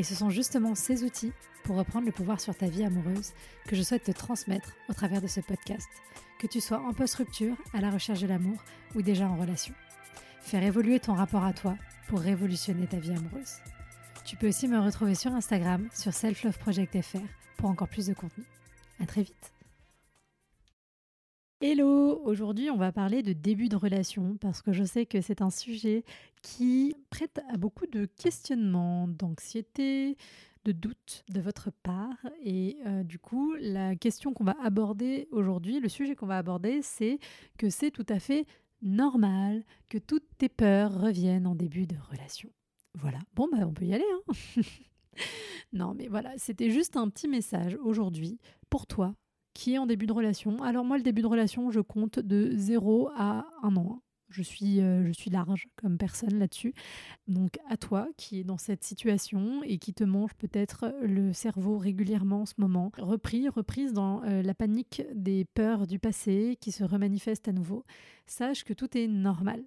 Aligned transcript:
Et 0.00 0.02
ce 0.02 0.14
sont 0.14 0.30
justement 0.30 0.74
ces 0.74 1.04
outils 1.04 1.34
pour 1.62 1.76
reprendre 1.76 2.06
le 2.06 2.12
pouvoir 2.12 2.40
sur 2.40 2.56
ta 2.56 2.68
vie 2.68 2.84
amoureuse 2.84 3.34
que 3.68 3.76
je 3.76 3.82
souhaite 3.82 4.04
te 4.04 4.12
transmettre 4.12 4.72
au 4.88 4.94
travers 4.94 5.20
de 5.20 5.26
ce 5.26 5.40
podcast, 5.40 5.90
que 6.38 6.46
tu 6.46 6.58
sois 6.58 6.80
en 6.80 6.94
post-rupture, 6.94 7.54
à 7.74 7.82
la 7.82 7.90
recherche 7.90 8.22
de 8.22 8.26
l'amour 8.26 8.64
ou 8.94 9.02
déjà 9.02 9.28
en 9.28 9.36
relation. 9.36 9.74
Faire 10.40 10.62
évoluer 10.62 11.00
ton 11.00 11.12
rapport 11.12 11.44
à 11.44 11.52
toi 11.52 11.76
pour 12.08 12.20
révolutionner 12.20 12.86
ta 12.86 12.96
vie 12.96 13.12
amoureuse. 13.12 13.56
Tu 14.24 14.36
peux 14.36 14.48
aussi 14.48 14.68
me 14.68 14.80
retrouver 14.80 15.14
sur 15.14 15.34
Instagram, 15.34 15.86
sur 15.92 16.14
selfloveproject.fr 16.14 17.18
pour 17.58 17.68
encore 17.68 17.88
plus 17.88 18.06
de 18.06 18.14
contenu. 18.14 18.44
À 19.02 19.04
très 19.04 19.24
vite. 19.24 19.52
Hello, 21.62 22.18
aujourd'hui 22.24 22.70
on 22.70 22.78
va 22.78 22.90
parler 22.90 23.22
de 23.22 23.34
début 23.34 23.68
de 23.68 23.76
relation 23.76 24.38
parce 24.40 24.62
que 24.62 24.72
je 24.72 24.82
sais 24.82 25.04
que 25.04 25.20
c'est 25.20 25.42
un 25.42 25.50
sujet 25.50 26.04
qui 26.40 26.96
prête 27.10 27.38
à 27.52 27.58
beaucoup 27.58 27.86
de 27.86 28.06
questionnements, 28.06 29.06
d'anxiété, 29.06 30.16
de 30.64 30.72
doutes 30.72 31.22
de 31.28 31.38
votre 31.38 31.70
part. 31.70 32.16
Et 32.42 32.78
euh, 32.86 33.02
du 33.02 33.18
coup, 33.18 33.54
la 33.60 33.94
question 33.94 34.32
qu'on 34.32 34.44
va 34.44 34.56
aborder 34.62 35.28
aujourd'hui, 35.32 35.80
le 35.80 35.90
sujet 35.90 36.16
qu'on 36.16 36.24
va 36.24 36.38
aborder, 36.38 36.80
c'est 36.80 37.18
que 37.58 37.68
c'est 37.68 37.90
tout 37.90 38.06
à 38.08 38.18
fait 38.18 38.46
normal 38.80 39.62
que 39.90 39.98
toutes 39.98 40.38
tes 40.38 40.48
peurs 40.48 40.98
reviennent 40.98 41.46
en 41.46 41.54
début 41.54 41.86
de 41.86 41.96
relation. 42.10 42.48
Voilà, 42.94 43.18
bon 43.34 43.48
bah 43.52 43.66
on 43.66 43.74
peut 43.74 43.84
y 43.84 43.92
aller. 43.92 44.04
Hein 44.28 44.62
non 45.74 45.92
mais 45.92 46.08
voilà, 46.08 46.32
c'était 46.38 46.70
juste 46.70 46.96
un 46.96 47.10
petit 47.10 47.28
message 47.28 47.76
aujourd'hui 47.82 48.38
pour 48.70 48.86
toi 48.86 49.14
qui 49.60 49.74
est 49.74 49.78
en 49.78 49.84
début 49.84 50.06
de 50.06 50.14
relation. 50.14 50.62
Alors 50.62 50.86
moi, 50.86 50.96
le 50.96 51.02
début 51.02 51.20
de 51.20 51.26
relation, 51.26 51.70
je 51.70 51.80
compte 51.80 52.18
de 52.18 52.50
0 52.54 53.10
à 53.14 53.44
1 53.62 53.76
an. 53.76 54.00
Je 54.30 54.42
suis, 54.42 54.80
euh, 54.80 55.04
je 55.04 55.12
suis 55.12 55.28
large 55.28 55.68
comme 55.76 55.98
personne 55.98 56.38
là-dessus. 56.38 56.72
Donc 57.28 57.58
à 57.68 57.76
toi 57.76 58.08
qui 58.16 58.40
est 58.40 58.44
dans 58.44 58.56
cette 58.56 58.84
situation 58.84 59.62
et 59.64 59.76
qui 59.76 59.92
te 59.92 60.02
mange 60.02 60.32
peut-être 60.32 60.94
le 61.02 61.34
cerveau 61.34 61.76
régulièrement 61.76 62.42
en 62.42 62.46
ce 62.46 62.54
moment, 62.56 62.90
repris, 62.96 63.50
reprise 63.50 63.92
dans 63.92 64.22
euh, 64.22 64.40
la 64.40 64.54
panique 64.54 65.02
des 65.12 65.44
peurs 65.44 65.86
du 65.86 65.98
passé 65.98 66.56
qui 66.58 66.72
se 66.72 66.82
remanifestent 66.82 67.48
à 67.48 67.52
nouveau, 67.52 67.84
sache 68.24 68.64
que 68.64 68.72
tout 68.72 68.96
est 68.96 69.08
normal. 69.08 69.62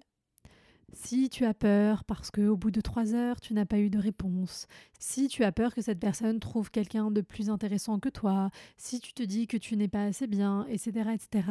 Si 0.92 1.28
tu 1.28 1.44
as 1.44 1.54
peur 1.54 2.04
parce 2.04 2.30
qu'au 2.30 2.56
bout 2.56 2.70
de 2.70 2.80
trois 2.80 3.14
heures, 3.14 3.40
tu 3.40 3.54
n'as 3.54 3.66
pas 3.66 3.78
eu 3.78 3.90
de 3.90 3.98
réponse, 3.98 4.66
si 4.98 5.28
tu 5.28 5.42
as 5.44 5.52
peur 5.52 5.74
que 5.74 5.82
cette 5.82 5.98
personne 5.98 6.40
trouve 6.40 6.70
quelqu'un 6.70 7.10
de 7.10 7.20
plus 7.20 7.50
intéressant 7.50 7.98
que 7.98 8.08
toi, 8.08 8.50
si 8.76 9.00
tu 9.00 9.12
te 9.12 9.22
dis 9.22 9.46
que 9.46 9.56
tu 9.56 9.76
n'es 9.76 9.88
pas 9.88 10.04
assez 10.04 10.26
bien, 10.26 10.66
etc., 10.68 11.10
etc., 11.14 11.48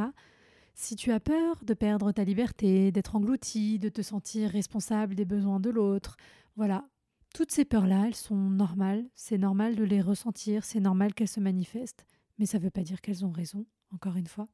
si 0.76 0.96
tu 0.96 1.12
as 1.12 1.20
peur 1.20 1.64
de 1.64 1.74
perdre 1.74 2.12
ta 2.12 2.24
liberté, 2.24 2.92
d'être 2.92 3.16
englouti, 3.16 3.80
de 3.80 3.90
te 3.90 4.02
sentir 4.02 4.50
responsable 4.50 5.16
des 5.16 5.26
besoins 5.26 5.60
de 5.60 5.70
l'autre, 5.70 6.18
voilà, 6.56 6.88
toutes 7.34 7.52
ces 7.52 7.66
peurs-là, 7.66 8.06
elles 8.08 8.16
sont 8.16 8.36
normales, 8.36 9.06
c'est 9.16 9.38
normal 9.38 9.76
de 9.76 9.84
les 9.84 10.02
ressentir, 10.02 10.66
c'est 10.66 10.80
normal 10.80 11.14
qu'elles 11.14 11.28
se 11.28 11.40
manifestent, 11.40 12.06
mais 12.38 12.46
ça 12.46 12.58
ne 12.60 12.64
veut 12.64 12.72
pas 12.72 12.84
dire 12.84 13.02
qu'elles 13.02 13.26
ont 13.26 13.32
raison, 13.32 13.66
encore 13.92 14.16
une 14.16 14.28
fois. 14.28 14.48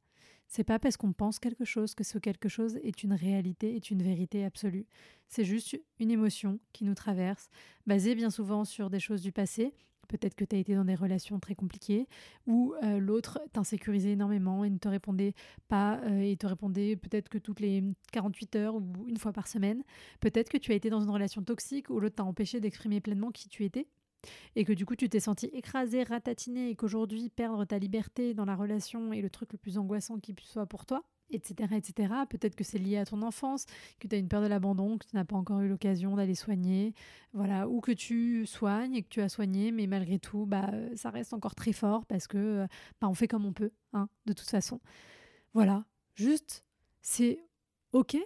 C'est 0.50 0.64
pas 0.64 0.80
parce 0.80 0.96
qu'on 0.96 1.12
pense 1.12 1.38
quelque 1.38 1.64
chose 1.64 1.94
que 1.94 2.02
ce 2.02 2.18
quelque 2.18 2.48
chose 2.48 2.76
est 2.82 3.04
une 3.04 3.12
réalité, 3.12 3.76
est 3.76 3.92
une 3.92 4.02
vérité 4.02 4.44
absolue. 4.44 4.84
C'est 5.28 5.44
juste 5.44 5.80
une 6.00 6.10
émotion 6.10 6.58
qui 6.72 6.82
nous 6.82 6.96
traverse, 6.96 7.48
basée 7.86 8.16
bien 8.16 8.30
souvent 8.30 8.64
sur 8.64 8.90
des 8.90 8.98
choses 8.98 9.22
du 9.22 9.30
passé. 9.30 9.72
Peut-être 10.08 10.34
que 10.34 10.44
tu 10.44 10.56
as 10.56 10.58
été 10.58 10.74
dans 10.74 10.84
des 10.84 10.96
relations 10.96 11.38
très 11.38 11.54
compliquées 11.54 12.08
où 12.48 12.74
euh, 12.82 12.98
l'autre 12.98 13.40
t'insécurisait 13.52 14.10
énormément 14.10 14.64
et 14.64 14.70
ne 14.70 14.78
te 14.78 14.88
répondait 14.88 15.34
pas 15.68 16.00
euh, 16.00 16.18
et 16.18 16.36
te 16.36 16.48
répondait 16.48 16.96
peut-être 16.96 17.28
que 17.28 17.38
toutes 17.38 17.60
les 17.60 17.84
48 18.10 18.56
heures 18.56 18.74
ou 18.74 18.82
une 19.06 19.18
fois 19.18 19.32
par 19.32 19.46
semaine. 19.46 19.84
Peut-être 20.18 20.50
que 20.50 20.58
tu 20.58 20.72
as 20.72 20.74
été 20.74 20.90
dans 20.90 21.00
une 21.00 21.10
relation 21.10 21.44
toxique 21.44 21.90
où 21.90 22.00
l'autre 22.00 22.16
t'a 22.16 22.24
empêché 22.24 22.58
d'exprimer 22.58 23.00
pleinement 23.00 23.30
qui 23.30 23.48
tu 23.48 23.64
étais 23.64 23.86
et 24.56 24.64
que 24.64 24.72
du 24.72 24.86
coup 24.86 24.96
tu 24.96 25.08
t'es 25.08 25.20
senti 25.20 25.46
écrasé, 25.46 26.02
ratatiné 26.02 26.70
et 26.70 26.76
qu'aujourd'hui 26.76 27.28
perdre 27.28 27.64
ta 27.64 27.78
liberté 27.78 28.34
dans 28.34 28.44
la 28.44 28.56
relation 28.56 29.12
est 29.12 29.20
le 29.20 29.30
truc 29.30 29.52
le 29.52 29.58
plus 29.58 29.78
angoissant 29.78 30.18
qui 30.18 30.34
soit 30.42 30.66
pour 30.66 30.86
toi, 30.86 31.04
etc. 31.30 31.74
etc. 31.76 32.12
Peut-être 32.28 32.56
que 32.56 32.64
c'est 32.64 32.78
lié 32.78 32.98
à 32.98 33.04
ton 33.04 33.22
enfance, 33.22 33.66
que 33.98 34.08
tu 34.08 34.14
as 34.14 34.18
une 34.18 34.28
peur 34.28 34.42
de 34.42 34.46
l'abandon, 34.46 34.98
que 34.98 35.06
tu 35.06 35.16
n'as 35.16 35.24
pas 35.24 35.36
encore 35.36 35.60
eu 35.60 35.68
l'occasion 35.68 36.16
d'aller 36.16 36.34
soigner, 36.34 36.94
voilà, 37.32 37.68
ou 37.68 37.80
que 37.80 37.92
tu 37.92 38.46
soignes 38.46 38.94
et 38.94 39.02
que 39.02 39.08
tu 39.08 39.20
as 39.20 39.28
soigné, 39.28 39.72
mais 39.72 39.86
malgré 39.86 40.18
tout, 40.18 40.46
bah, 40.46 40.70
ça 40.96 41.10
reste 41.10 41.32
encore 41.32 41.54
très 41.54 41.72
fort 41.72 42.04
parce 42.06 42.26
que 42.26 42.66
bah, 43.00 43.08
on 43.08 43.14
fait 43.14 43.28
comme 43.28 43.46
on 43.46 43.52
peut, 43.52 43.72
hein, 43.92 44.08
de 44.26 44.32
toute 44.32 44.48
façon. 44.48 44.80
Voilà, 45.54 45.84
juste, 46.14 46.64
c'est 47.02 47.44
ok 47.92 48.16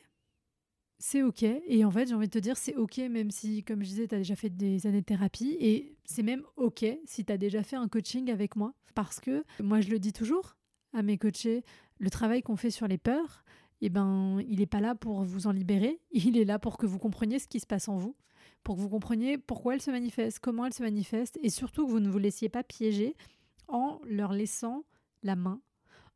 c'est 0.99 1.22
OK. 1.22 1.43
Et 1.43 1.84
en 1.84 1.91
fait, 1.91 2.09
j'ai 2.09 2.15
envie 2.15 2.28
de 2.28 2.32
te 2.32 2.38
dire, 2.38 2.56
c'est 2.56 2.77
OK, 2.77 2.99
même 2.99 3.31
si, 3.31 3.62
comme 3.65 3.82
je 3.82 3.88
disais, 3.88 4.09
tu 4.09 4.15
as 4.15 4.19
déjà 4.19 4.37
fait 4.37 4.50
des 4.50 4.87
années 4.87 5.00
de 5.00 5.06
thérapie. 5.06 5.56
Et 5.60 5.97
c'est 6.05 6.22
même 6.22 6.43
OK 6.56 6.84
si 7.05 7.25
tu 7.25 7.32
as 7.32 7.37
déjà 7.37 7.62
fait 7.62 7.77
un 7.77 7.88
coaching 7.88 8.31
avec 8.31 8.56
moi. 8.56 8.75
Parce 8.94 9.21
que 9.21 9.44
moi, 9.60 9.81
je 9.81 9.91
le 9.91 9.99
dis 9.99 10.12
toujours 10.12 10.56
à 10.93 11.03
mes 11.03 11.19
coachés, 11.19 11.65
le 11.99 12.10
travail 12.10 12.43
qu'on 12.43 12.56
fait 12.56 12.71
sur 12.71 12.87
les 12.87 12.99
peurs, 12.99 13.44
eh 13.81 13.91
ben, 13.91 14.41
il 14.49 14.60
n'est 14.60 14.66
pas 14.66 14.81
là 14.81 14.94
pour 14.94 15.25
vous 15.25 15.47
en 15.47 15.53
libérer. 15.53 16.00
Il 16.12 16.38
est 16.38 16.44
là 16.44 16.59
pour 16.59 16.78
que 16.78 16.87
vous 16.87 16.99
compreniez 16.99 17.38
ce 17.38 17.49
qui 17.49 17.61
se 17.61 17.66
passe 17.66 17.88
en 17.88 17.99
vous, 17.99 18.16
pour 18.62 18.76
que 18.76 18.81
vous 18.81 18.88
compreniez 18.88 19.37
pourquoi 19.37 19.75
elles 19.75 19.82
se 19.82 19.91
manifestent, 19.91 20.38
comment 20.38 20.65
elles 20.65 20.72
se 20.72 20.82
manifestent, 20.82 21.38
et 21.43 21.50
surtout 21.50 21.84
que 21.87 21.91
vous 21.91 22.00
ne 22.00 22.09
vous 22.09 22.19
laissiez 22.19 22.49
pas 22.49 22.62
piéger 22.62 23.16
en 23.69 24.00
leur 24.06 24.32
laissant 24.32 24.84
la 25.22 25.37
main, 25.37 25.61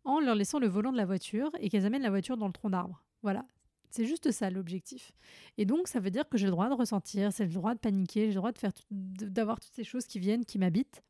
en 0.05 0.21
leur 0.21 0.34
laissant 0.34 0.59
le 0.59 0.69
volant 0.69 0.93
de 0.93 0.97
la 0.97 1.05
voiture 1.05 1.50
et 1.60 1.69
qu'elles 1.69 1.84
amènent 1.87 2.03
la 2.03 2.10
voiture 2.10 2.37
dans 2.37 2.47
le 2.47 2.53
tronc 2.53 2.71
d'arbre. 2.71 3.03
Voilà, 3.22 3.45
c'est 3.91 4.06
juste 4.06 4.31
ça 4.31 4.50
l'objectif. 4.50 5.12
Et 5.56 5.65
donc 5.65 5.88
ça 5.88 6.00
veut 6.00 6.10
dire 6.10 6.28
que 6.28 6.38
j'ai 6.38 6.47
le 6.47 6.53
droit 6.53 6.69
de 6.69 6.75
ressentir, 6.75 7.31
j'ai 7.31 7.44
le 7.44 7.53
droit 7.53 7.75
de 7.75 7.81
paniquer, 7.81 8.22
j'ai 8.22 8.28
le 8.28 8.34
droit 8.34 8.53
de 8.53 8.59
faire 8.59 8.72
d'avoir 8.91 9.60
toutes 9.60 9.75
ces 9.75 9.84
choses 9.84 10.06
qui 10.06 10.19
viennent, 10.19 10.44
qui 10.44 10.59
m'habitent. 10.59 11.03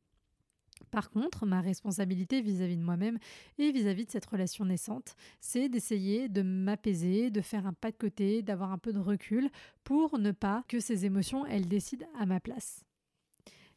Par 0.90 1.10
contre, 1.10 1.44
ma 1.44 1.60
responsabilité 1.60 2.40
vis-à-vis 2.40 2.76
de 2.76 2.82
moi-même 2.82 3.18
et 3.58 3.72
vis-à-vis 3.72 4.06
de 4.06 4.10
cette 4.10 4.26
relation 4.26 4.64
naissante, 4.64 5.16
c'est 5.40 5.68
d'essayer 5.68 6.28
de 6.28 6.42
m'apaiser, 6.42 7.30
de 7.30 7.40
faire 7.40 7.66
un 7.66 7.72
pas 7.72 7.90
de 7.90 7.96
côté, 7.96 8.42
d'avoir 8.42 8.72
un 8.72 8.78
peu 8.78 8.92
de 8.92 8.98
recul 8.98 9.50
pour 9.84 10.18
ne 10.18 10.30
pas 10.30 10.64
que 10.68 10.80
ces 10.80 11.04
émotions, 11.04 11.44
elles 11.46 11.68
décident 11.68 12.06
à 12.18 12.26
ma 12.26 12.40
place. 12.40 12.84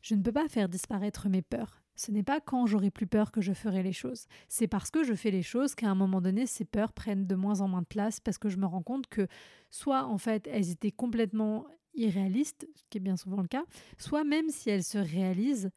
Je 0.01 0.15
ne 0.15 0.21
peux 0.21 0.31
pas 0.31 0.47
faire 0.47 0.69
disparaître 0.69 1.27
mes 1.29 1.41
peurs. 1.41 1.80
Ce 1.95 2.11
n'est 2.11 2.23
pas 2.23 2.39
quand 2.39 2.65
j'aurai 2.65 2.89
plus 2.89 3.07
peur 3.07 3.31
que 3.31 3.41
je 3.41 3.53
ferai 3.53 3.83
les 3.83 3.93
choses. 3.93 4.27
C'est 4.47 4.67
parce 4.67 4.91
que 4.91 5.03
je 5.03 5.13
fais 5.13 5.31
les 5.31 5.43
choses 5.43 5.75
qu'à 5.75 5.89
un 5.89 5.95
moment 5.95 6.21
donné, 6.21 6.45
ces 6.45 6.65
peurs 6.65 6.93
prennent 6.93 7.27
de 7.27 7.35
moins 7.35 7.61
en 7.61 7.67
moins 7.67 7.81
de 7.81 7.87
place 7.87 8.19
parce 8.19 8.37
que 8.37 8.49
je 8.49 8.57
me 8.57 8.65
rends 8.65 8.83
compte 8.83 9.07
que 9.07 9.27
soit 9.69 10.05
en 10.05 10.17
fait 10.17 10.47
elles 10.47 10.71
étaient 10.71 10.91
complètement 10.91 11.65
irréalistes, 11.93 12.67
ce 12.75 12.83
qui 12.89 12.97
est 12.97 13.01
bien 13.01 13.17
souvent 13.17 13.41
le 13.41 13.47
cas, 13.47 13.65
soit 13.97 14.23
même 14.23 14.49
si 14.49 14.69
elles 14.69 14.83
se 14.83 14.97
réalisent, 14.97 15.71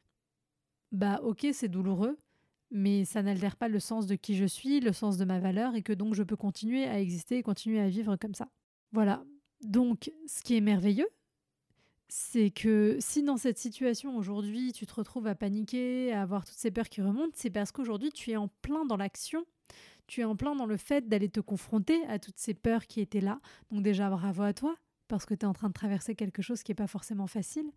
bah 0.91 1.19
ok 1.23 1.47
c'est 1.51 1.67
douloureux, 1.67 2.17
mais 2.71 3.05
ça 3.05 3.21
n'altère 3.21 3.57
pas 3.57 3.67
le 3.67 3.79
sens 3.79 4.07
de 4.07 4.15
qui 4.15 4.35
je 4.35 4.45
suis, 4.45 4.79
le 4.79 4.93
sens 4.93 5.17
de 5.17 5.25
ma 5.25 5.39
valeur 5.39 5.75
et 5.75 5.81
que 5.81 5.93
donc 5.93 6.13
je 6.13 6.23
peux 6.23 6.37
continuer 6.37 6.85
à 6.85 6.99
exister 6.99 7.37
et 7.37 7.43
continuer 7.43 7.79
à 7.79 7.89
vivre 7.89 8.15
comme 8.15 8.33
ça. 8.33 8.49
Voilà. 8.91 9.23
Donc 9.61 10.11
ce 10.27 10.41
qui 10.41 10.55
est 10.55 10.61
merveilleux, 10.61 11.07
c'est 12.07 12.51
que 12.51 12.97
si 12.99 13.23
dans 13.23 13.37
cette 13.37 13.57
situation 13.57 14.15
aujourd'hui 14.17 14.71
tu 14.73 14.85
te 14.85 14.93
retrouves 14.93 15.27
à 15.27 15.35
paniquer, 15.35 16.13
à 16.13 16.21
avoir 16.21 16.45
toutes 16.45 16.57
ces 16.57 16.71
peurs 16.71 16.89
qui 16.89 17.01
remontent, 17.01 17.33
c'est 17.35 17.49
parce 17.49 17.71
qu'aujourd'hui 17.71 18.11
tu 18.11 18.31
es 18.31 18.35
en 18.35 18.47
plein 18.61 18.85
dans 18.85 18.97
l'action, 18.97 19.45
tu 20.07 20.21
es 20.21 20.23
en 20.23 20.35
plein 20.35 20.55
dans 20.55 20.65
le 20.65 20.77
fait 20.77 21.07
d'aller 21.07 21.29
te 21.29 21.39
confronter 21.39 22.05
à 22.07 22.19
toutes 22.19 22.37
ces 22.37 22.53
peurs 22.53 22.85
qui 22.85 23.01
étaient 23.01 23.21
là. 23.21 23.39
Donc 23.71 23.83
déjà 23.83 24.09
bravo 24.09 24.43
à 24.43 24.53
toi, 24.53 24.75
parce 25.07 25.25
que 25.25 25.33
tu 25.33 25.41
es 25.41 25.45
en 25.45 25.53
train 25.53 25.69
de 25.69 25.73
traverser 25.73 26.15
quelque 26.15 26.41
chose 26.41 26.63
qui 26.63 26.71
n'est 26.71 26.75
pas 26.75 26.87
forcément 26.87 27.27
facile. 27.27 27.71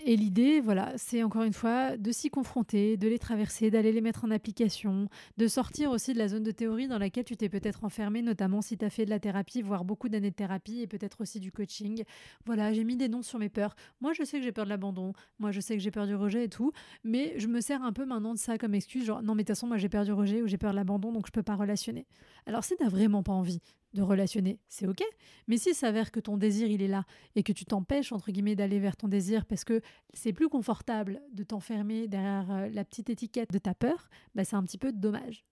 Et 0.00 0.14
l'idée, 0.14 0.60
voilà, 0.60 0.92
c'est 0.98 1.22
encore 1.22 1.42
une 1.42 1.54
fois 1.54 1.96
de 1.96 2.12
s'y 2.12 2.28
confronter, 2.28 2.98
de 2.98 3.08
les 3.08 3.18
traverser, 3.18 3.70
d'aller 3.70 3.92
les 3.92 4.02
mettre 4.02 4.24
en 4.24 4.30
application, 4.30 5.08
de 5.38 5.48
sortir 5.48 5.90
aussi 5.90 6.12
de 6.12 6.18
la 6.18 6.28
zone 6.28 6.42
de 6.42 6.50
théorie 6.50 6.86
dans 6.86 6.98
laquelle 6.98 7.24
tu 7.24 7.34
t'es 7.34 7.48
peut-être 7.48 7.82
enfermé, 7.82 8.20
notamment 8.20 8.60
si 8.60 8.76
tu 8.76 8.84
as 8.84 8.90
fait 8.90 9.06
de 9.06 9.10
la 9.10 9.18
thérapie, 9.18 9.62
voire 9.62 9.86
beaucoup 9.86 10.10
d'années 10.10 10.30
de 10.30 10.36
thérapie 10.36 10.82
et 10.82 10.86
peut-être 10.86 11.22
aussi 11.22 11.40
du 11.40 11.50
coaching. 11.50 12.04
Voilà, 12.44 12.74
j'ai 12.74 12.84
mis 12.84 12.96
des 12.96 13.08
noms 13.08 13.22
sur 13.22 13.38
mes 13.38 13.48
peurs. 13.48 13.74
Moi, 14.02 14.12
je 14.12 14.22
sais 14.22 14.38
que 14.38 14.44
j'ai 14.44 14.52
peur 14.52 14.66
de 14.66 14.70
l'abandon, 14.70 15.14
moi, 15.38 15.50
je 15.50 15.60
sais 15.60 15.74
que 15.74 15.82
j'ai 15.82 15.90
peur 15.90 16.06
du 16.06 16.14
rejet 16.14 16.44
et 16.44 16.48
tout, 16.50 16.72
mais 17.02 17.32
je 17.38 17.46
me 17.46 17.62
sers 17.62 17.82
un 17.82 17.94
peu 17.94 18.04
maintenant 18.04 18.34
de 18.34 18.38
ça 18.38 18.58
comme 18.58 18.74
excuse, 18.74 19.06
genre 19.06 19.22
non, 19.22 19.34
mais 19.34 19.44
de 19.44 19.46
toute 19.46 19.56
façon, 19.56 19.66
moi, 19.66 19.78
j'ai 19.78 19.88
peur 19.88 20.04
du 20.04 20.12
rejet 20.12 20.42
ou 20.42 20.46
j'ai 20.46 20.58
peur 20.58 20.72
de 20.72 20.76
l'abandon, 20.76 21.10
donc 21.10 21.26
je 21.26 21.32
peux 21.32 21.42
pas 21.42 21.54
relationner. 21.54 22.06
Alors, 22.44 22.64
si 22.64 22.76
tu 22.76 22.84
n'as 22.84 22.90
vraiment 22.90 23.22
pas 23.22 23.32
envie 23.32 23.62
de 23.96 24.02
relationner, 24.02 24.60
c'est 24.68 24.86
ok. 24.86 25.02
Mais 25.48 25.56
s'il 25.56 25.74
s'avère 25.74 26.12
que 26.12 26.20
ton 26.20 26.36
désir 26.36 26.68
il 26.68 26.82
est 26.82 26.88
là 26.88 27.04
et 27.34 27.42
que 27.42 27.52
tu 27.52 27.64
t'empêches 27.64 28.12
entre 28.12 28.30
guillemets 28.30 28.54
d'aller 28.54 28.78
vers 28.78 28.96
ton 28.96 29.08
désir 29.08 29.44
parce 29.46 29.64
que 29.64 29.80
c'est 30.14 30.32
plus 30.32 30.48
confortable 30.48 31.20
de 31.32 31.42
t'enfermer 31.42 32.06
derrière 32.06 32.50
euh, 32.50 32.68
la 32.68 32.84
petite 32.84 33.10
étiquette 33.10 33.52
de 33.52 33.58
ta 33.58 33.74
peur, 33.74 34.08
bah 34.34 34.44
c'est 34.44 34.56
un 34.56 34.62
petit 34.62 34.78
peu 34.78 34.92
dommage. 34.92 35.44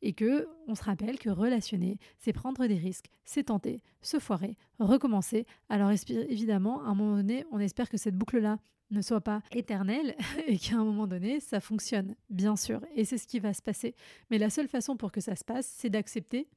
Et 0.00 0.12
que 0.12 0.48
on 0.68 0.74
se 0.74 0.84
rappelle 0.84 1.18
que 1.18 1.28
relationner, 1.28 1.98
c'est 2.18 2.32
prendre 2.32 2.66
des 2.66 2.76
risques, 2.76 3.10
c'est 3.24 3.44
tenter, 3.44 3.82
se 4.00 4.18
foirer, 4.18 4.56
recommencer. 4.78 5.46
Alors 5.68 5.90
évidemment, 6.08 6.82
à 6.82 6.88
un 6.88 6.94
moment 6.94 7.16
donné, 7.16 7.44
on 7.50 7.58
espère 7.58 7.90
que 7.90 7.98
cette 7.98 8.16
boucle-là 8.16 8.58
ne 8.90 9.02
soit 9.02 9.20
pas 9.20 9.42
éternelle 9.52 10.14
et 10.46 10.58
qu'à 10.58 10.76
un 10.76 10.84
moment 10.84 11.06
donné, 11.06 11.40
ça 11.40 11.60
fonctionne, 11.60 12.14
bien 12.30 12.56
sûr. 12.56 12.80
Et 12.94 13.04
c'est 13.04 13.18
ce 13.18 13.26
qui 13.26 13.40
va 13.40 13.52
se 13.52 13.62
passer. 13.62 13.94
Mais 14.30 14.38
la 14.38 14.50
seule 14.50 14.68
façon 14.68 14.96
pour 14.96 15.12
que 15.12 15.20
ça 15.20 15.36
se 15.36 15.44
passe, 15.44 15.66
c'est 15.66 15.90
d'accepter 15.90 16.48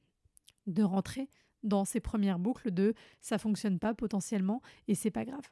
de 0.66 0.82
rentrer 0.82 1.28
dans 1.62 1.84
ces 1.84 2.00
premières 2.00 2.38
boucles 2.38 2.70
de 2.70 2.94
ça 3.20 3.38
fonctionne 3.38 3.78
pas 3.78 3.94
potentiellement 3.94 4.62
et 4.88 4.94
c'est 4.94 5.10
pas 5.10 5.24
grave. 5.24 5.44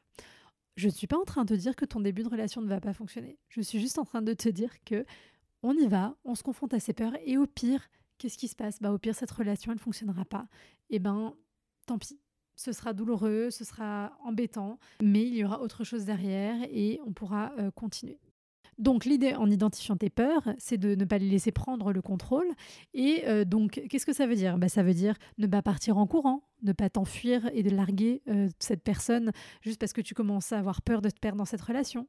Je 0.76 0.86
ne 0.86 0.92
suis 0.92 1.06
pas 1.06 1.18
en 1.18 1.24
train 1.24 1.44
de 1.44 1.54
te 1.54 1.58
dire 1.58 1.76
que 1.76 1.84
ton 1.84 2.00
début 2.00 2.22
de 2.22 2.28
relation 2.28 2.62
ne 2.62 2.68
va 2.68 2.80
pas 2.80 2.92
fonctionner. 2.92 3.38
Je 3.48 3.60
suis 3.60 3.80
juste 3.80 3.98
en 3.98 4.04
train 4.04 4.22
de 4.22 4.32
te 4.32 4.48
dire 4.48 4.72
que 4.84 5.04
on 5.62 5.74
y 5.74 5.88
va, 5.88 6.16
on 6.24 6.34
se 6.34 6.42
confronte 6.42 6.72
à 6.72 6.80
ses 6.80 6.92
peurs 6.92 7.14
et 7.24 7.36
au 7.36 7.46
pire, 7.46 7.90
qu'est-ce 8.16 8.38
qui 8.38 8.46
se 8.46 8.54
passe? 8.54 8.80
Bah 8.80 8.92
au 8.92 8.98
pire 8.98 9.14
cette 9.14 9.30
relation 9.30 9.72
elle 9.72 9.78
ne 9.78 9.82
fonctionnera 9.82 10.24
pas. 10.24 10.46
Et 10.90 10.96
eh 10.96 10.98
ben 10.98 11.34
tant 11.86 11.98
pis. 11.98 12.20
Ce 12.54 12.72
sera 12.72 12.92
douloureux, 12.92 13.50
ce 13.50 13.64
sera 13.64 14.18
embêtant, 14.24 14.80
mais 15.00 15.24
il 15.24 15.34
y 15.34 15.44
aura 15.44 15.60
autre 15.60 15.84
chose 15.84 16.04
derrière 16.04 16.56
et 16.70 17.00
on 17.06 17.12
pourra 17.12 17.52
euh, 17.58 17.70
continuer. 17.70 18.18
Donc 18.78 19.04
l'idée 19.04 19.34
en 19.34 19.50
identifiant 19.50 19.96
tes 19.96 20.10
peurs, 20.10 20.48
c'est 20.58 20.78
de 20.78 20.94
ne 20.94 21.04
pas 21.04 21.18
les 21.18 21.28
laisser 21.28 21.50
prendre 21.50 21.92
le 21.92 22.00
contrôle. 22.00 22.46
Et 22.94 23.24
euh, 23.26 23.44
donc, 23.44 23.82
qu'est-ce 23.88 24.06
que 24.06 24.12
ça 24.12 24.26
veut 24.26 24.36
dire? 24.36 24.56
Bah, 24.56 24.68
Ça 24.68 24.82
veut 24.82 24.94
dire 24.94 25.16
ne 25.38 25.46
pas 25.46 25.62
partir 25.62 25.98
en 25.98 26.06
courant, 26.06 26.42
ne 26.62 26.72
pas 26.72 26.88
t'enfuir 26.88 27.50
et 27.52 27.62
de 27.62 27.70
larguer 27.70 28.22
euh, 28.28 28.48
cette 28.60 28.82
personne 28.82 29.32
juste 29.62 29.80
parce 29.80 29.92
que 29.92 30.00
tu 30.00 30.14
commences 30.14 30.52
à 30.52 30.58
avoir 30.58 30.82
peur 30.82 31.02
de 31.02 31.10
te 31.10 31.18
perdre 31.18 31.38
dans 31.38 31.44
cette 31.44 31.60
relation. 31.60 32.06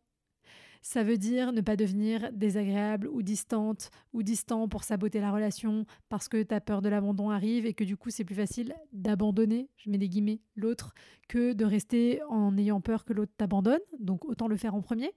Ça 0.81 1.03
veut 1.03 1.17
dire 1.17 1.51
ne 1.51 1.59
pas 1.59 1.75
devenir 1.75 2.31
désagréable 2.31 3.09
ou 3.09 3.21
distante 3.21 3.89
ou 4.13 4.23
distant 4.23 4.69
pour 4.69 4.83
saboter 4.83 5.19
la 5.19 5.31
relation 5.31 5.85
parce 6.07 6.29
que 6.29 6.41
ta 6.41 6.61
peur 6.61 6.81
de 6.81 6.87
l'abandon 6.87 7.31
arrive 7.31 7.65
et 7.65 7.73
que 7.73 7.83
du 7.83 7.97
coup 7.97 8.11
c'est 8.11 8.23
plus 8.23 8.35
facile 8.35 8.73
d'abandonner, 8.93 9.69
je 9.75 9.89
mets 9.89 9.97
des 9.97 10.07
guillemets, 10.07 10.39
l'autre 10.55 10.93
que 11.27 11.51
de 11.51 11.65
rester 11.65 12.21
en 12.29 12.57
ayant 12.57 12.79
peur 12.79 13.03
que 13.03 13.11
l'autre 13.11 13.33
t'abandonne. 13.35 13.81
Donc 13.99 14.23
autant 14.23 14.47
le 14.47 14.55
faire 14.55 14.73
en 14.73 14.81
premier. 14.81 15.11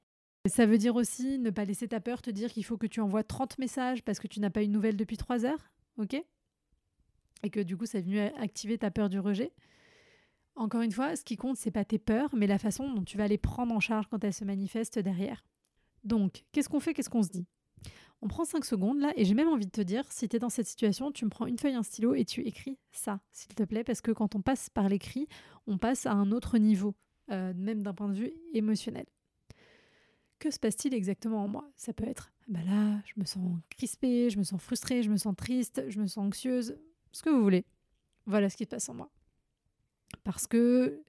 Ça 0.46 0.66
veut 0.66 0.78
dire 0.78 0.96
aussi 0.96 1.38
ne 1.38 1.50
pas 1.50 1.64
laisser 1.64 1.86
ta 1.86 2.00
peur 2.00 2.20
te 2.20 2.30
dire 2.30 2.52
qu'il 2.52 2.64
faut 2.64 2.76
que 2.76 2.88
tu 2.88 3.00
envoies 3.00 3.22
30 3.22 3.58
messages 3.58 4.02
parce 4.02 4.18
que 4.18 4.26
tu 4.26 4.40
n'as 4.40 4.50
pas 4.50 4.62
une 4.62 4.72
nouvelle 4.72 4.96
depuis 4.96 5.16
3 5.16 5.44
heures, 5.44 5.70
ok? 5.98 6.20
Et 7.44 7.50
que 7.50 7.60
du 7.60 7.76
coup, 7.76 7.86
ça 7.86 7.98
est 7.98 8.02
venu 8.02 8.18
activer 8.18 8.76
ta 8.76 8.90
peur 8.90 9.08
du 9.08 9.20
rejet. 9.20 9.52
Encore 10.56 10.82
une 10.82 10.90
fois, 10.90 11.14
ce 11.14 11.24
qui 11.24 11.36
compte, 11.36 11.56
c'est 11.56 11.70
pas 11.70 11.84
tes 11.84 11.98
peurs, 11.98 12.34
mais 12.34 12.48
la 12.48 12.58
façon 12.58 12.92
dont 12.92 13.04
tu 13.04 13.16
vas 13.16 13.28
les 13.28 13.38
prendre 13.38 13.72
en 13.72 13.80
charge 13.80 14.06
quand 14.08 14.22
elles 14.24 14.34
se 14.34 14.44
manifestent 14.44 14.98
derrière. 14.98 15.44
Donc, 16.02 16.44
qu'est-ce 16.50 16.68
qu'on 16.68 16.80
fait? 16.80 16.92
Qu'est-ce 16.92 17.08
qu'on 17.08 17.22
se 17.22 17.30
dit? 17.30 17.46
On 18.20 18.26
prend 18.28 18.44
5 18.44 18.64
secondes 18.64 18.98
là, 18.98 19.12
et 19.16 19.24
j'ai 19.24 19.34
même 19.34 19.48
envie 19.48 19.66
de 19.66 19.70
te 19.70 19.80
dire, 19.80 20.10
si 20.10 20.28
tu 20.28 20.36
es 20.36 20.38
dans 20.40 20.50
cette 20.50 20.66
situation, 20.66 21.12
tu 21.12 21.24
me 21.24 21.30
prends 21.30 21.46
une 21.46 21.58
feuille, 21.58 21.74
un 21.74 21.82
stylo 21.82 22.14
et 22.14 22.24
tu 22.24 22.40
écris 22.42 22.78
ça, 22.90 23.20
s'il 23.30 23.54
te 23.54 23.62
plaît, 23.62 23.84
parce 23.84 24.00
que 24.00 24.10
quand 24.10 24.34
on 24.34 24.42
passe 24.42 24.70
par 24.70 24.88
l'écrit, 24.88 25.28
on 25.68 25.78
passe 25.78 26.06
à 26.06 26.12
un 26.12 26.32
autre 26.32 26.58
niveau, 26.58 26.94
euh, 27.30 27.52
même 27.56 27.82
d'un 27.82 27.94
point 27.94 28.08
de 28.08 28.14
vue 28.14 28.32
émotionnel 28.52 29.06
que 30.42 30.50
se 30.50 30.58
passe-t-il 30.58 30.92
exactement 30.92 31.44
en 31.44 31.46
moi? 31.46 31.70
Ça 31.76 31.92
peut 31.92 32.04
être, 32.04 32.32
bah 32.48 32.64
là, 32.66 33.00
je 33.06 33.12
me 33.16 33.24
sens 33.24 33.60
crispée, 33.70 34.28
je 34.28 34.38
me 34.38 34.42
sens 34.42 34.60
frustrée, 34.60 35.04
je 35.04 35.08
me 35.08 35.16
sens 35.16 35.36
triste, 35.36 35.84
je 35.88 36.00
me 36.00 36.08
sens 36.08 36.26
anxieuse, 36.26 36.76
ce 37.12 37.22
que 37.22 37.30
vous 37.30 37.44
voulez. 37.44 37.64
Voilà 38.26 38.50
ce 38.50 38.56
qui 38.56 38.64
se 38.64 38.68
passe 38.68 38.88
en 38.88 38.94
moi. 38.94 39.08
Parce 40.24 40.48
que 40.48 41.00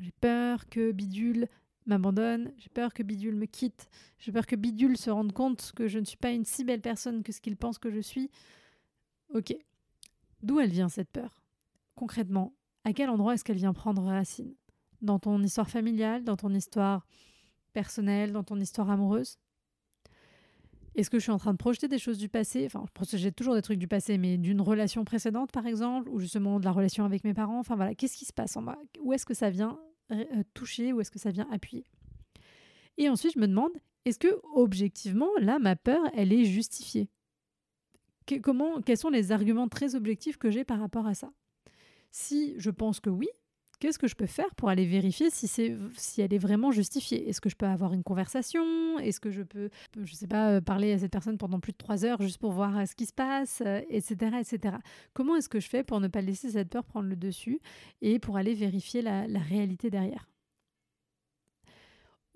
j'ai 0.00 0.12
peur 0.22 0.70
que 0.70 0.90
Bidule 0.92 1.48
m'abandonne, 1.84 2.50
j'ai 2.56 2.70
peur 2.70 2.94
que 2.94 3.02
Bidule 3.02 3.36
me 3.36 3.44
quitte, 3.44 3.90
j'ai 4.20 4.32
peur 4.32 4.46
que 4.46 4.56
Bidule 4.56 4.96
se 4.96 5.10
rende 5.10 5.32
compte 5.32 5.72
que 5.76 5.86
je 5.86 5.98
ne 5.98 6.06
suis 6.06 6.16
pas 6.16 6.30
une 6.30 6.46
si 6.46 6.64
belle 6.64 6.80
personne 6.80 7.22
que 7.22 7.30
ce 7.32 7.42
qu'il 7.42 7.58
pense 7.58 7.76
que 7.76 7.90
je 7.90 8.00
suis. 8.00 8.30
Ok. 9.34 9.54
D'où 10.42 10.60
elle 10.60 10.70
vient 10.70 10.88
cette 10.88 11.10
peur? 11.10 11.42
Concrètement, 11.94 12.54
à 12.84 12.94
quel 12.94 13.10
endroit 13.10 13.34
est-ce 13.34 13.44
qu'elle 13.44 13.56
vient 13.58 13.74
prendre 13.74 14.02
racine? 14.02 14.54
Dans 15.02 15.18
ton 15.18 15.42
histoire 15.42 15.68
familiale, 15.68 16.24
dans 16.24 16.36
ton 16.36 16.54
histoire 16.54 17.06
personnel, 17.78 18.32
dans 18.32 18.42
ton 18.42 18.58
histoire 18.58 18.90
amoureuse? 18.90 19.38
Est-ce 20.96 21.10
que 21.10 21.20
je 21.20 21.22
suis 21.22 21.30
en 21.30 21.38
train 21.38 21.52
de 21.52 21.58
projeter 21.58 21.86
des 21.86 22.00
choses 22.00 22.18
du 22.18 22.28
passé? 22.28 22.66
Enfin, 22.66 22.82
je 22.88 22.92
projette 22.92 23.36
toujours 23.36 23.54
des 23.54 23.62
trucs 23.62 23.78
du 23.78 23.86
passé, 23.86 24.18
mais 24.18 24.36
d'une 24.36 24.60
relation 24.60 25.04
précédente, 25.04 25.52
par 25.52 25.64
exemple, 25.64 26.08
ou 26.08 26.18
justement 26.18 26.58
de 26.58 26.64
la 26.64 26.72
relation 26.72 27.04
avec 27.04 27.22
mes 27.22 27.34
parents? 27.34 27.60
Enfin 27.60 27.76
voilà, 27.76 27.94
qu'est-ce 27.94 28.16
qui 28.16 28.24
se 28.24 28.32
passe 28.32 28.56
en 28.56 28.62
moi? 28.62 28.76
Où 29.00 29.12
est-ce 29.12 29.24
que 29.24 29.32
ça 29.32 29.48
vient 29.48 29.78
euh, 30.10 30.42
toucher? 30.54 30.92
Où 30.92 31.00
est-ce 31.00 31.12
que 31.12 31.20
ça 31.20 31.30
vient 31.30 31.46
appuyer? 31.52 31.84
Et 32.96 33.08
ensuite, 33.08 33.34
je 33.34 33.38
me 33.38 33.46
demande, 33.46 33.70
est-ce 34.04 34.18
que 34.18 34.40
objectivement, 34.56 35.30
là, 35.40 35.60
ma 35.60 35.76
peur, 35.76 36.02
elle 36.14 36.32
est 36.32 36.46
justifiée? 36.46 37.08
Comment, 38.42 38.82
Quels 38.82 38.98
sont 38.98 39.10
les 39.10 39.30
arguments 39.30 39.68
très 39.68 39.94
objectifs 39.94 40.36
que 40.36 40.50
j'ai 40.50 40.64
par 40.64 40.80
rapport 40.80 41.06
à 41.06 41.14
ça? 41.14 41.30
Si 42.10 42.54
je 42.58 42.70
pense 42.70 42.98
que 42.98 43.10
oui, 43.10 43.28
qu'est-ce 43.78 43.98
que 43.98 44.06
je 44.06 44.14
peux 44.14 44.26
faire 44.26 44.54
pour 44.56 44.68
aller 44.68 44.86
vérifier 44.86 45.30
si, 45.30 45.46
c'est, 45.46 45.76
si 45.94 46.20
elle 46.20 46.32
est 46.34 46.38
vraiment 46.38 46.70
justifiée? 46.70 47.28
Est-ce 47.28 47.40
que 47.40 47.48
je 47.48 47.56
peux 47.56 47.66
avoir 47.66 47.92
une 47.92 48.02
conversation? 48.02 48.98
Est-ce 48.98 49.20
que 49.20 49.30
je 49.30 49.42
peux, 49.42 49.70
je 50.00 50.14
sais 50.14 50.26
pas, 50.26 50.52
euh, 50.52 50.60
parler 50.60 50.92
à 50.92 50.98
cette 50.98 51.12
personne 51.12 51.38
pendant 51.38 51.60
plus 51.60 51.72
de 51.72 51.78
trois 51.78 52.04
heures 52.04 52.20
juste 52.22 52.38
pour 52.38 52.52
voir 52.52 52.76
euh, 52.78 52.86
ce 52.86 52.94
qui 52.94 53.06
se 53.06 53.12
passe, 53.12 53.62
etc., 53.88 54.16
euh, 54.22 54.38
etc. 54.40 54.76
Comment 55.14 55.36
est-ce 55.36 55.48
que 55.48 55.60
je 55.60 55.68
fais 55.68 55.84
pour 55.84 56.00
ne 56.00 56.08
pas 56.08 56.20
laisser 56.20 56.50
cette 56.50 56.68
peur 56.68 56.84
prendre 56.84 57.08
le 57.08 57.16
dessus 57.16 57.60
et 58.02 58.18
pour 58.18 58.36
aller 58.36 58.54
vérifier 58.54 59.02
la, 59.02 59.26
la 59.26 59.40
réalité 59.40 59.90
derrière? 59.90 60.28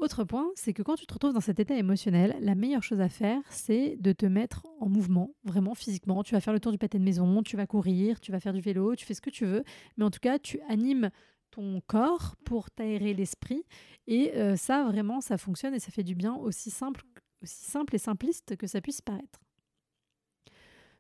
Autre 0.03 0.25
point, 0.25 0.51
c'est 0.57 0.73
que 0.73 0.83
quand 0.83 0.97
tu 0.97 1.07
te 1.07 1.15
retrouves 1.15 1.33
dans 1.33 1.41
cet 1.41 1.61
état 1.61 1.77
émotionnel, 1.77 2.37
la 2.41 2.57
meilleure 2.57 2.83
chose 2.83 3.01
à 3.01 3.09
faire, 3.09 3.41
c'est 3.51 3.97
de 4.01 4.11
te 4.11 4.27
mettre 4.27 4.67
en 4.81 4.89
mouvement, 4.89 5.31
vraiment 5.45 5.77
physiquement. 5.77 6.25
Tu 6.25 6.35
vas 6.35 6.41
faire 6.41 6.53
le 6.53 6.59
tour 6.59 6.73
du 6.73 6.79
pâté 6.79 6.99
de 6.99 7.05
maison, 7.05 7.41
tu 7.45 7.57
vas 7.57 7.69
courir, 7.69 8.19
tu 8.19 8.33
vas 8.33 8.41
faire 8.41 8.53
du 8.53 8.61
vélo, 8.61 8.97
tu 8.97 9.07
fais 9.07 9.15
ce 9.15 9.21
que 9.21 9.31
tu 9.31 9.47
veux, 9.47 9.63
mais 9.97 10.05
en 10.05 10.11
tout 10.11 10.19
cas, 10.19 10.41
tu 10.41 10.61
animes 10.69 11.11
ton 11.53 11.81
corps 11.87 12.35
pour 12.45 12.71
t'aérer 12.71 13.15
l'esprit. 13.15 13.65
Et 14.07 14.35
euh, 14.35 14.57
ça, 14.57 14.85
vraiment, 14.85 15.21
ça 15.21 15.39
fonctionne 15.39 15.75
et 15.75 15.79
ça 15.79 15.93
fait 15.93 16.03
du 16.03 16.15
bien 16.15 16.35
aussi 16.35 16.71
simple, 16.71 17.05
aussi 17.43 17.65
simple 17.65 17.95
et 17.95 17.99
simpliste 17.99 18.57
que 18.57 18.67
ça 18.67 18.81
puisse 18.81 19.01
paraître. 19.01 19.41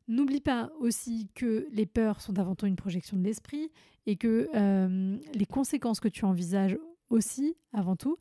N'oublie 0.08 0.40
pas 0.40 0.70
aussi 0.78 1.28
que 1.34 1.66
les 1.72 1.86
peurs 1.86 2.20
sont 2.20 2.38
avant 2.38 2.54
tout 2.54 2.66
une 2.66 2.76
projection 2.76 3.16
de 3.16 3.22
l'esprit 3.22 3.70
et 4.06 4.16
que 4.16 4.48
euh, 4.54 5.18
les 5.34 5.46
conséquences 5.46 6.00
que 6.00 6.08
tu 6.08 6.24
envisages 6.24 6.76
aussi, 7.08 7.56
avant 7.72 7.96
tout, 7.96 8.16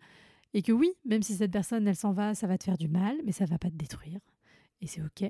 et 0.53 0.61
que 0.61 0.71
oui, 0.71 0.91
même 1.05 1.23
si 1.23 1.33
cette 1.33 1.51
personne, 1.51 1.87
elle 1.87 1.95
s'en 1.95 2.13
va, 2.13 2.35
ça 2.35 2.47
va 2.47 2.57
te 2.57 2.63
faire 2.63 2.77
du 2.77 2.87
mal, 2.87 3.17
mais 3.25 3.31
ça 3.31 3.45
va 3.45 3.57
pas 3.57 3.69
te 3.69 3.75
détruire. 3.75 4.19
Et 4.81 4.87
c'est 4.87 5.01
OK. 5.01 5.23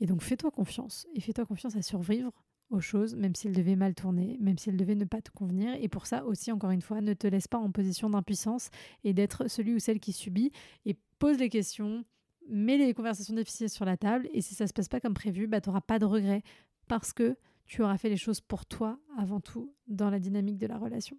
Et 0.00 0.06
donc 0.06 0.22
fais-toi 0.22 0.50
confiance 0.50 1.06
et 1.14 1.20
fais-toi 1.20 1.44
confiance 1.46 1.76
à 1.76 1.82
survivre 1.82 2.32
aux 2.70 2.80
choses, 2.80 3.14
même 3.14 3.34
s'ils 3.34 3.52
devaient 3.52 3.76
mal 3.76 3.94
tourner, 3.94 4.36
même 4.40 4.58
s'ils 4.58 4.76
devaient 4.76 4.94
ne 4.94 5.04
pas 5.04 5.22
te 5.22 5.30
convenir. 5.30 5.74
Et 5.80 5.88
pour 5.88 6.06
ça 6.06 6.24
aussi, 6.24 6.52
encore 6.52 6.70
une 6.70 6.82
fois, 6.82 7.00
ne 7.00 7.14
te 7.14 7.26
laisse 7.26 7.48
pas 7.48 7.58
en 7.58 7.70
position 7.70 8.10
d'impuissance 8.10 8.70
et 9.04 9.12
d'être 9.12 9.48
celui 9.48 9.74
ou 9.74 9.78
celle 9.78 10.00
qui 10.00 10.12
subit 10.12 10.52
et 10.84 10.96
pose 11.18 11.38
les 11.38 11.48
questions, 11.48 12.04
mets 12.48 12.78
les 12.78 12.94
conversations 12.94 13.34
difficiles 13.34 13.70
sur 13.70 13.84
la 13.84 13.96
table 13.96 14.28
et 14.32 14.42
si 14.42 14.54
ça 14.54 14.66
se 14.66 14.72
passe 14.72 14.88
pas 14.88 15.00
comme 15.00 15.14
prévu, 15.14 15.46
bah, 15.46 15.60
tu 15.60 15.68
n'auras 15.68 15.80
pas 15.80 15.98
de 15.98 16.04
regrets 16.04 16.42
parce 16.88 17.12
que 17.12 17.36
tu 17.66 17.82
auras 17.82 17.98
fait 17.98 18.08
les 18.08 18.16
choses 18.16 18.40
pour 18.40 18.66
toi 18.66 18.98
avant 19.16 19.40
tout 19.40 19.74
dans 19.86 20.10
la 20.10 20.18
dynamique 20.18 20.58
de 20.58 20.66
la 20.66 20.78
relation. 20.78 21.18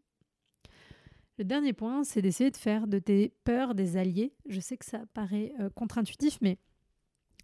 Le 1.37 1.45
dernier 1.45 1.71
point, 1.71 2.03
c'est 2.03 2.21
d'essayer 2.21 2.51
de 2.51 2.57
faire 2.57 2.85
de 2.85 2.99
tes 2.99 3.33
peurs 3.45 3.73
des 3.73 3.95
alliés. 3.95 4.33
Je 4.47 4.59
sais 4.59 4.75
que 4.75 4.83
ça 4.83 5.05
paraît 5.13 5.53
euh, 5.59 5.69
contre-intuitif, 5.69 6.37
mais 6.41 6.57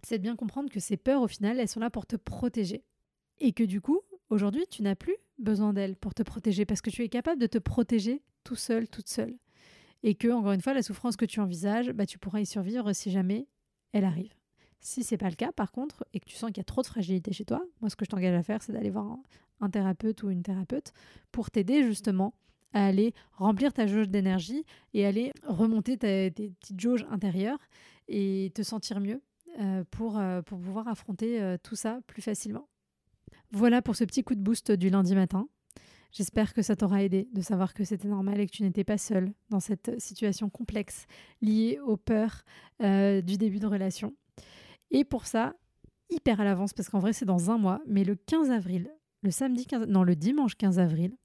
c'est 0.04 0.18
de 0.18 0.24
bien 0.24 0.36
comprendre 0.36 0.70
que 0.70 0.82
ces 0.82 0.98
peurs, 0.98 1.22
au 1.22 1.28
final, 1.28 1.60
elles 1.60 1.70
sont 1.70 1.80
là 1.80 1.90
pour 1.90 2.06
te 2.06 2.18
protéger. 2.18 2.84
Et 3.40 3.52
que 3.52 3.64
du 3.64 3.82
coup, 3.82 4.02
aujourd'hui, 4.30 4.66
tu 4.70 4.82
n'as 4.82 4.96
plus 4.96 5.16
besoin 5.40 5.74
d'elle 5.74 5.96
pour 5.96 6.14
te 6.14 6.24
protéger 6.24 6.66
parce 6.66 6.82
que 6.82 6.90
tu 6.90 7.04
es 7.04 7.10
capable 7.10 7.40
de 7.40 7.48
te 7.48 7.58
protéger 7.58 8.22
tout 8.44 8.56
seul, 8.56 8.88
toute 8.88 9.10
seule. 9.10 9.38
Et 10.04 10.16
que, 10.16 10.28
encore 10.28 10.52
une 10.52 10.62
fois, 10.62 10.74
la 10.74 10.84
souffrance 10.84 11.16
que 11.16 11.26
tu 11.26 11.40
envisages, 11.40 11.92
bah, 11.92 12.06
tu 12.06 12.20
pourras 12.20 12.40
y 12.40 12.46
survivre 12.46 12.94
si 12.94 13.12
jamais 13.12 13.48
elle 13.92 14.06
arrive. 14.06 14.34
Si 14.80 15.04
c'est 15.04 15.18
pas 15.18 15.30
le 15.30 15.36
cas, 15.36 15.52
par 15.52 15.72
contre, 15.72 16.06
et 16.14 16.20
que 16.20 16.26
tu 16.26 16.36
sens 16.36 16.50
qu'il 16.50 16.58
y 16.58 16.62
a 16.62 16.66
trop 16.66 16.82
de 16.82 16.88
fragilité 16.88 17.34
chez 17.34 17.46
toi, 17.46 17.66
moi, 17.82 17.90
ce 17.90 17.96
que 17.96 18.06
je 18.06 18.10
t'engage 18.10 18.36
à 18.36 18.44
faire, 18.44 18.62
c'est 18.62 18.72
d'aller 18.72 18.92
voir 18.92 19.18
un, 19.62 19.70
thérapeute 19.70 20.22
ou 20.22 20.30
une 20.30 20.44
thérapeute 20.44 20.94
pour 21.32 21.50
t'aider 21.50 21.82
justement 21.82 22.36
à 22.74 22.86
aller 22.86 23.14
remplir 23.32 23.74
ta 23.74 23.88
jauge 23.88 24.10
d'énergie 24.10 24.64
et 24.94 25.06
aller 25.06 25.32
remonter 25.44 25.98
tes 25.98 26.30
petites 26.30 26.80
jauges 26.80 27.06
intérieures 27.10 27.58
et 28.08 28.52
te 28.54 28.62
sentir 28.62 29.00
mieux 29.00 29.22
euh, 29.60 29.84
pour, 29.90 30.20
euh, 30.20 30.42
pour 30.42 30.60
pouvoir 30.60 30.88
affronter 30.88 31.42
euh, 31.42 31.58
tout 31.62 31.76
ça 31.76 32.02
plus 32.06 32.22
facilement. 32.22 32.68
Voilà 33.52 33.82
pour 33.82 33.96
ce 33.96 34.04
petit 34.04 34.24
coup 34.24 34.36
de 34.36 34.42
boost 34.42 34.72
du 34.72 34.90
lundi 34.90 35.16
matin. 35.16 35.48
J'espère 36.12 36.54
que 36.54 36.62
ça 36.62 36.76
t'aura 36.76 37.04
aidé 37.04 37.28
de 37.34 37.42
savoir 37.42 37.74
que 37.74 37.84
c'était 37.84 38.08
normal 38.08 38.40
et 38.40 38.48
que 38.48 38.52
tu 38.52 38.64
n'étais 38.64 38.86
pas 38.86 38.98
seule 38.98 39.34
dans 39.50 39.60
cette 39.60 40.00
situation 40.00 40.50
complexe 40.50 41.08
liée 41.42 41.78
aux 41.86 41.98
peurs 41.98 42.44
euh, 42.82 43.22
du 43.22 43.38
début 43.38 43.60
de 43.60 43.68
relation. 43.68 44.16
Et 44.92 45.04
pour 45.04 45.26
ça, 45.26 45.56
hyper 46.10 46.40
à 46.40 46.46
l'avance, 46.46 46.74
parce 46.74 46.90
qu'en 46.90 47.00
vrai 47.00 47.12
c'est 47.12 47.26
dans 47.26 47.52
un 47.52 47.58
mois, 47.58 47.82
mais 47.86 48.06
le 48.06 48.16
15 48.16 48.50
avril, 48.50 48.90
le 49.24 49.32
samedi 49.32 49.66
15, 49.66 49.88
non, 49.88 50.04
le 50.04 50.16
dimanche 50.16 50.56
15 50.56 50.80
avril, 50.80 51.18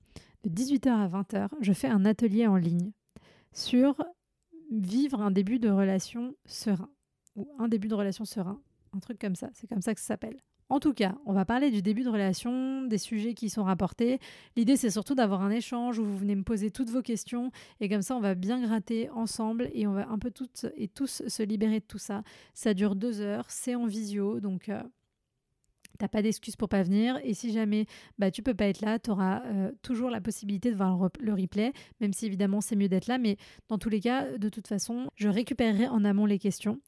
de 0.43 0.50
18h 0.50 0.89
à 0.89 1.09
20h, 1.09 1.49
je 1.61 1.73
fais 1.73 1.89
un 1.89 2.05
atelier 2.05 2.47
en 2.47 2.57
ligne 2.57 2.91
sur 3.53 4.03
vivre 4.73 5.21
un 5.21 5.31
début 5.31 5.59
de 5.59 5.69
relation 5.69 6.35
serein 6.47 6.91
ou 7.37 7.49
un 7.59 7.69
début 7.69 7.89
de 7.89 7.95
relation 7.95 8.25
serein, 8.25 8.61
un 8.93 8.99
truc 8.99 9.21
comme 9.21 9.37
ça, 9.37 9.50
c'est 9.53 9.69
comme 9.69 9.83
ça 9.83 9.95
que 9.95 10.00
ça 10.00 10.09
s'appelle. 10.09 10.41
En 10.71 10.79
tout 10.79 10.95
cas, 10.95 11.17
on 11.27 11.33
va 11.33 11.45
parler 11.45 11.73
du 11.73 11.83
début 11.83 12.05
de 12.05 12.09
relation, 12.09 12.83
des 12.83 12.97
sujets 12.97 13.35
qui 13.35 13.50
sont 13.50 13.65
rapportés. 13.65 14.21
L'idée, 14.57 14.77
c'est 14.77 14.91
surtout 14.91 15.17
d'avoir 15.17 15.43
un 15.43 15.50
échange 15.50 15.99
où 15.99 16.05
vous 16.05 16.17
venez 16.17 16.37
me 16.37 16.45
poser 16.45 16.71
toutes 16.71 16.91
vos 16.91 17.03
questions 17.03 17.50
et 17.81 17.89
comme 17.89 18.03
ça, 18.03 18.17
on 18.17 18.21
va 18.21 18.37
bien 18.37 18.61
gratter 18.61 19.11
ensemble 19.11 19.69
et 19.75 19.89
on 19.89 19.93
va 19.93 20.09
un 20.09 20.19
peu 20.19 20.31
toutes 20.31 20.67
et 20.77 20.87
tous 20.87 21.23
se 21.27 21.43
libérer 21.43 21.81
de 21.81 21.85
tout 21.85 21.99
ça. 21.99 22.23
Ça 22.55 22.73
dure 22.73 22.95
deux 22.95 23.21
heures, 23.21 23.47
c'est 23.49 23.75
en 23.75 23.87
visio, 23.87 24.39
donc 24.39 24.69
euh, 24.69 24.81
t'as 25.99 26.07
pas 26.07 26.23
d'excuse 26.23 26.55
pour 26.55 26.69
pas 26.69 26.85
venir. 26.85 27.19
Et 27.25 27.35
si 27.35 27.53
jamais 27.53 27.87
bah, 28.19 28.31
tu 28.31 28.45
peux 28.45 28.55
pas 28.55 28.67
être 28.67 28.81
là, 28.81 29.00
tu 29.00 29.11
auras 29.11 29.43
euh, 29.47 29.73
toujours 29.83 30.09
la 30.09 30.21
possibilité 30.21 30.71
de 30.71 30.77
voir 30.77 31.11
le 31.19 31.35
replay, 31.35 31.73
même 32.00 32.12
si 32.12 32.27
évidemment 32.27 32.61
c'est 32.61 32.77
mieux 32.77 32.89
d'être 32.89 33.09
là. 33.09 33.19
Mais 33.19 33.39
dans 33.69 33.79
tous 33.79 33.89
les 33.89 34.00
cas, 34.00 34.39
de 34.39 34.49
toute 34.49 34.69
façon, 34.69 35.09
je 35.17 35.29
récupérerai 35.29 35.89
en 35.89 36.05
amont 36.05 36.27
les 36.27 36.39
questions 36.39 36.81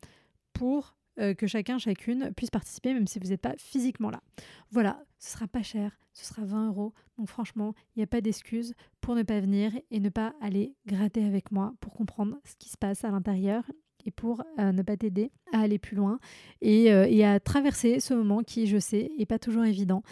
pour 0.53 0.95
euh, 1.19 1.35
que 1.35 1.47
chacun, 1.47 1.78
chacune 1.78 2.33
puisse 2.35 2.50
participer, 2.50 2.95
même 2.95 3.07
si 3.07 3.19
vous 3.19 3.28
n'êtes 3.28 3.40
pas 3.40 3.54
physiquement 3.59 4.11
là. 4.11 4.23
Voilà, 4.71 5.04
ce 5.19 5.33
sera 5.33 5.47
pas 5.47 5.62
cher, 5.62 5.99
ce 6.12 6.25
sera 6.25 6.45
20 6.45 6.69
euros. 6.69 6.92
Donc 7.19 7.28
franchement, 7.28 7.75
il 7.95 8.00
n'y 8.00 8.02
a 8.02 8.07
pas 8.07 8.21
d'excuse 8.21 8.75
pour 9.00 9.14
ne 9.14 9.23
pas 9.23 9.40
venir 9.40 9.73
et 9.90 10.00
ne 10.00 10.09
pas 10.09 10.35
aller 10.40 10.75
gratter 10.87 11.25
avec 11.25 11.52
moi 11.52 11.75
pour 11.81 11.92
comprendre 11.92 12.38
ce 12.45 12.57
qui 12.57 12.69
se 12.69 12.76
passe 12.76 13.04
à 13.04 13.11
l'intérieur 13.11 13.64
et 14.04 14.11
pour 14.11 14.42
euh, 14.59 14.73
ne 14.73 14.83
pas 14.83 14.97
t'aider 14.97 15.31
à 15.52 15.61
aller 15.61 15.78
plus 15.78 15.97
loin 15.97 16.19
et, 16.61 16.92
euh, 16.92 17.07
et 17.09 17.25
à 17.25 17.38
traverser 17.40 18.00
ce 18.00 18.14
moment 18.14 18.42
qui, 18.42 18.66
je 18.66 18.78
sais, 18.78 19.11
n'est 19.19 19.26
pas 19.26 19.38
toujours 19.38 19.64
évident. 19.64 20.02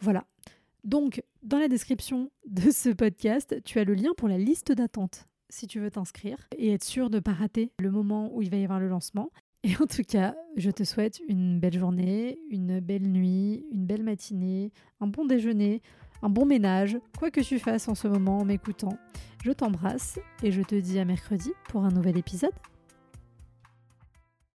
Voilà. 0.00 0.24
Donc, 0.84 1.22
dans 1.42 1.58
la 1.58 1.68
description 1.68 2.30
de 2.46 2.70
ce 2.70 2.90
podcast, 2.90 3.62
tu 3.64 3.78
as 3.78 3.84
le 3.84 3.94
lien 3.94 4.12
pour 4.16 4.28
la 4.28 4.38
liste 4.38 4.72
d'attente 4.72 5.26
si 5.48 5.66
tu 5.66 5.80
veux 5.80 5.90
t'inscrire 5.90 6.48
et 6.56 6.72
être 6.72 6.84
sûr 6.84 7.10
de 7.10 7.16
ne 7.16 7.20
pas 7.20 7.32
rater 7.32 7.72
le 7.78 7.90
moment 7.90 8.34
où 8.34 8.42
il 8.42 8.50
va 8.50 8.56
y 8.56 8.64
avoir 8.64 8.80
le 8.80 8.88
lancement. 8.88 9.30
Et 9.66 9.76
en 9.82 9.86
tout 9.86 10.04
cas, 10.04 10.36
je 10.56 10.70
te 10.70 10.84
souhaite 10.84 11.20
une 11.28 11.58
belle 11.58 11.76
journée, 11.76 12.38
une 12.52 12.78
belle 12.78 13.02
nuit, 13.02 13.66
une 13.72 13.84
belle 13.84 14.04
matinée, 14.04 14.70
un 15.00 15.08
bon 15.08 15.24
déjeuner, 15.24 15.82
un 16.22 16.28
bon 16.28 16.46
ménage, 16.46 16.96
quoi 17.18 17.32
que 17.32 17.40
tu 17.40 17.58
fasses 17.58 17.88
en 17.88 17.96
ce 17.96 18.06
moment 18.06 18.38
en 18.38 18.44
m'écoutant. 18.44 18.96
Je 19.42 19.50
t'embrasse 19.50 20.20
et 20.44 20.52
je 20.52 20.62
te 20.62 20.76
dis 20.76 21.00
à 21.00 21.04
mercredi 21.04 21.52
pour 21.68 21.84
un 21.84 21.90
nouvel 21.90 22.16
épisode. 22.16 22.52